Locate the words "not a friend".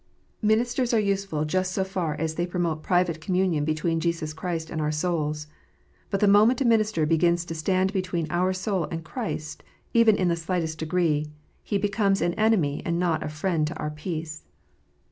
12.97-13.67